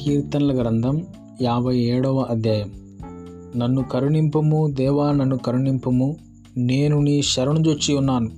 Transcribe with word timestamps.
కీర్తనల 0.00 0.62
గ్రంథం 0.62 1.06
యాభై 1.42 1.78
ఏడవ 1.78 2.20
అధ్యాయం. 2.20 2.72
నన్ను 3.56 3.82
కరుణింపము 3.82 4.66
దేవా 4.70 5.12
నన్ను 5.12 5.38
కరుణింపము 5.38 6.16
నేను 6.56 7.00
నీ 7.00 7.22
శరణుజొచ్చి 7.22 7.94
ఉన్నాను. 7.94 8.30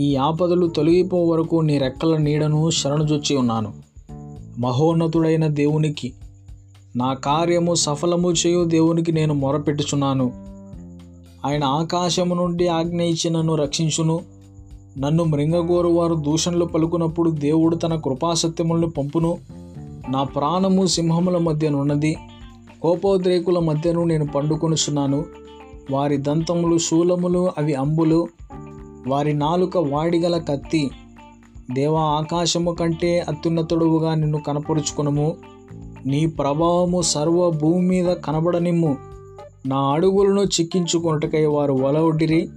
ఈ 0.00 0.16
ఆపదలు 0.16 0.66
తొలగిపో 0.66 1.24
వరకు 1.24 1.56
నీ 1.56 1.78
రెక్కల 1.78 2.16
నీడను 2.16 2.70
శరణుజొచ్చి 2.70 3.36
ఉన్నాను. 3.36 3.72
మహోన్నతుడైన 4.58 5.46
దేవునికి 5.46 6.12
నా 6.96 7.14
కార్యము 7.14 7.74
సఫలము 7.74 8.32
చేయు 8.32 8.64
దేవునికి 8.64 9.12
నేను 9.12 9.34
మొరపెట్టుచున్నాను. 9.34 10.32
ఆయన 11.46 11.64
ఆకాశము 11.64 12.34
నుండి 12.34 12.68
ఆజ్ఞ 12.68 13.02
ఇచ్చి 13.02 13.30
నన్ను 13.30 13.54
రక్షించును. 13.54 14.20
నన్ను 14.98 15.24
మృంగగోరు 15.24 15.88
వారు 15.88 16.14
దూషణలు 16.14 16.64
పలుకున్నప్పుడు 16.64 17.30
దేవుడు 17.30 17.76
తన 17.76 17.94
కృపాసత్యములను 17.94 18.90
పంపును. 18.90 19.38
నా 20.08 20.22
ప్రాణము 20.22 20.86
సింహముల 20.86 21.38
మధ్యనున్నది 21.38 22.16
కోపోద్రేకుల 22.82 23.58
మధ్యను 23.58 24.04
నేను 24.04 24.26
పండుకొనుచున్నాను. 24.26 25.24
వారి 25.90 26.16
దంతములు 26.16 26.78
శూలములు 26.78 27.50
అవి 27.58 27.74
అంబులు. 27.74 28.28
వారి 29.08 29.34
నాలుక 29.34 29.76
వాడిగల 29.76 30.38
కత్తి. 30.38 30.90
దేవా 31.72 32.00
ఆకాశము 32.00 32.70
కంటే 32.70 33.18
అత్యున్నతుడువుగా 33.18 34.14
నిన్ను 34.14 34.38
కనపరుచుకునము. 34.38 35.36
నీ 36.06 36.26
ప్రభావము 36.26 37.02
సర్వ 37.02 37.50
భూమి 37.50 37.86
మీద 37.86 38.06
కనబడనిమ్ము. 38.06 38.96
నా 39.66 39.78
అడుగులను 39.78 40.40
చిక్కించుకొనుటకై 40.40 41.44
వారు 41.44 41.72
వలవడిరి 41.72 42.48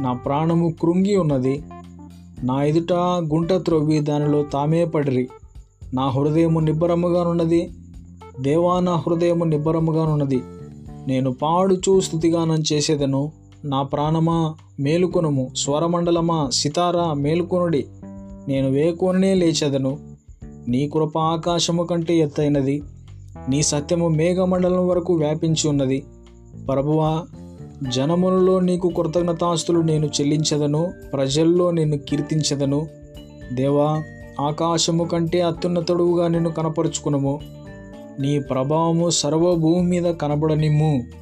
నా 0.00 0.12
ప్రాణము 0.12 0.74
కృంగి 0.82 1.16
ఉన్నది. 1.16 1.62
నా 2.42 2.62
ఎదుట 2.62 2.92
గుంట 3.32 3.52
త్రొవ్వి 3.52 4.00
దానిలో 4.00 4.42
తామే 4.42 4.84
పడిరి. 4.84 5.28
నా 5.94 6.08
హృదయము 6.08 6.60
నిబ్బరముగానున్నది. 6.60 7.70
దేవా 8.40 8.80
నా 8.80 8.96
హృదయము 8.96 9.44
నిబ్బరముగానున్నది. 9.44 10.42
నేను 11.06 11.32
పాడుచూ 11.32 12.00
స్థుతిగానం 12.00 12.62
చేసేదను. 12.72 13.32
నా 13.64 13.82
ప్రాణమా 13.82 14.54
మేలుకొనుము. 14.80 15.50
స్వరమండలమా 15.56 16.50
సితారా 16.52 17.12
మేలుకొనుడి. 17.12 17.86
నేను 18.48 18.70
వేకోననే 18.70 19.34
లేచెదను. 19.34 19.98
నీ 20.68 20.88
కృప 20.88 21.18
ఆకాశము 21.18 21.82
కంటే 21.82 22.16
ఎత్తైనది. 22.16 22.82
నీ 23.48 23.62
సత్యము 23.62 24.08
మేఘమండలం 24.08 24.88
వరకు 24.88 25.14
వ్యాపించి 25.14 25.68
ఉన్నది. 25.68 26.04
ప్రభువా 26.68 27.22
జనములలో 27.88 28.60
నీకు 28.60 28.88
కృతజ్ఞతాస్తులు 28.88 29.80
నేను 29.80 30.06
చెల్లించదను. 30.06 30.92
ప్రజల్లో 31.12 31.70
నిన్ను 31.70 31.98
కీర్తించదను. 31.98 32.86
దేవా 33.52 34.02
ఆకాశము 34.40 35.04
కంటే 35.04 35.40
అత్యున్నతుడుగా 35.40 36.28
నిన్ను 36.28 36.50
కనపరుచుకునము. 36.50 37.40
నీ 38.20 38.40
ప్రభావము 38.40 39.10
సర్వభూమి 39.10 39.82
మీద 39.82 40.14
కనబడనిమ్ము. 40.14 41.21